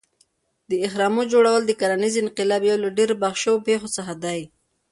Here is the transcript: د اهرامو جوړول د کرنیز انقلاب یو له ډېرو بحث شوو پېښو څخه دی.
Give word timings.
د 0.69 0.71
اهرامو 0.87 1.21
جوړول 1.31 1.61
د 1.65 1.71
کرنیز 1.79 2.13
انقلاب 2.19 2.61
یو 2.69 2.77
له 2.83 2.89
ډېرو 2.97 3.15
بحث 3.21 3.37
شوو 3.43 3.63
پېښو 3.67 3.87
څخه 3.97 4.13
دی. 4.23 4.39